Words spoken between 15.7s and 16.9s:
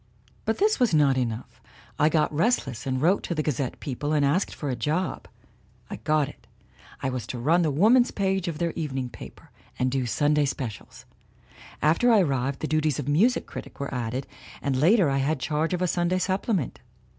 of a Sunday supplement.